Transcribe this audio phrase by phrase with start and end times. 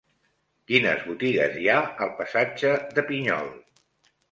[0.71, 3.55] Quines botigues hi ha al passatge de Pinyol?